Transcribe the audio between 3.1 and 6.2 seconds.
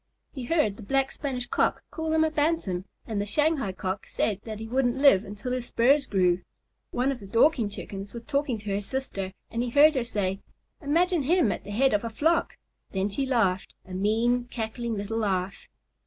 the Shanghai Cock say that he wouldn't live until his spurs